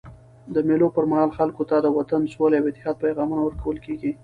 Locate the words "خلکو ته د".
1.37-1.87